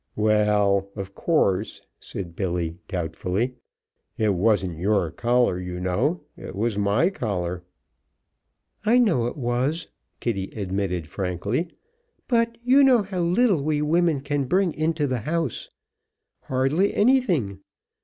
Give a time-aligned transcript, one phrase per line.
[0.15, 3.53] "Well, of course," said Billy, doubtfully,
[4.17, 6.21] "it wasn't your collar, you know.
[6.35, 7.63] It was my collar."
[8.83, 11.67] "I know it was," Kitty admitted frankly,
[12.27, 15.69] "but you know how little we women can bring into the house.
[16.45, 17.59] Hardly anything.